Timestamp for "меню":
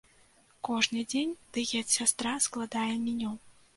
3.05-3.31